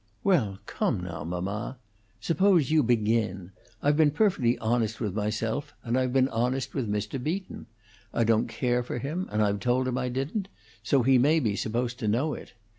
[0.23, 1.77] "Well, come now, mamma!
[2.19, 3.51] Suppose you begin.
[3.83, 7.21] I've been perfectly honest with myself, and I've been honest with Mr.
[7.23, 7.67] Beaton.
[8.11, 10.47] I don't care for him, and I've told him I didn't;
[10.81, 12.53] so he may be supposed to know it.